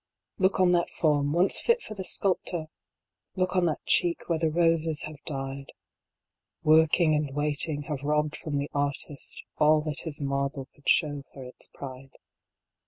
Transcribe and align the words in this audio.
T 0.39 0.45
OOK 0.47 0.59
on 0.59 0.71
that 0.71 0.89
form, 0.89 1.31
once 1.31 1.59
fit 1.59 1.79
for 1.83 1.93
the 1.93 2.03
sculptor! 2.03 2.69
Look 3.35 3.55
on 3.55 3.65
that 3.65 3.85
cheek, 3.85 4.21
where 4.27 4.39
the 4.39 4.49
roses 4.49 5.03
have 5.03 5.23
died 5.27 5.73
1 6.63 6.75
Working 6.79 7.13
and 7.13 7.29
waiting 7.35 7.83
have 7.83 8.01
robbed 8.01 8.35
from 8.35 8.57
the 8.57 8.71
artist 8.73 9.43
All 9.59 9.81
that 9.83 9.99
his 9.99 10.19
marble 10.19 10.67
could 10.73 10.89
show 10.89 11.21
for 11.31 11.43
its 11.43 11.67
pride. 11.71 12.13